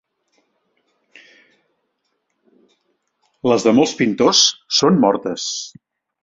Les 3.53 3.67
de 3.69 3.75
molts 3.81 3.93
pintors 4.01 4.43
són 4.79 4.99
mortes. 5.05 5.47